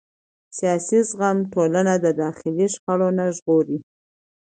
[0.57, 3.77] سیاسي زغم ټولنه د داخلي شخړو نه ژغوري